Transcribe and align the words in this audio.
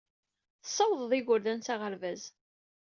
Tessawḍed 0.63 1.11
igerdan 1.19 1.59
s 1.65 1.67
aɣerbaz. 1.73 2.23